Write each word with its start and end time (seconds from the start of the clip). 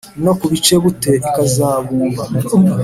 No 0.23 0.31
ku 0.39 0.45
bicebute 0.51 1.09
ikazibumba: 1.27 2.23